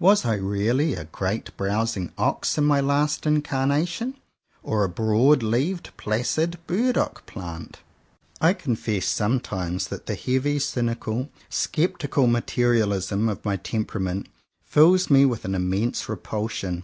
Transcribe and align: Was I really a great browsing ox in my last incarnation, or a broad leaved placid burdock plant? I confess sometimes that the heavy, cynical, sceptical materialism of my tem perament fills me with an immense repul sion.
Was 0.00 0.24
I 0.24 0.34
really 0.34 0.94
a 0.96 1.04
great 1.04 1.56
browsing 1.56 2.12
ox 2.18 2.58
in 2.58 2.64
my 2.64 2.80
last 2.80 3.26
incarnation, 3.26 4.16
or 4.64 4.82
a 4.82 4.88
broad 4.88 5.40
leaved 5.44 5.90
placid 5.96 6.58
burdock 6.66 7.24
plant? 7.26 7.78
I 8.40 8.54
confess 8.54 9.06
sometimes 9.06 9.86
that 9.86 10.06
the 10.06 10.16
heavy, 10.16 10.58
cynical, 10.58 11.28
sceptical 11.48 12.26
materialism 12.26 13.28
of 13.28 13.44
my 13.44 13.54
tem 13.54 13.84
perament 13.84 14.26
fills 14.64 15.10
me 15.10 15.24
with 15.24 15.44
an 15.44 15.54
immense 15.54 16.06
repul 16.06 16.50
sion. 16.50 16.82